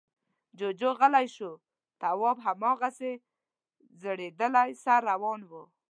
جُوجُو 0.57 0.91
غلی 0.99 1.27
شو. 1.35 1.51
تواب 2.01 2.37
هماغسې 2.45 3.11
ځړېدلی 4.01 4.69
سر 4.83 4.99
روان 5.11 5.39
و. 5.49 5.51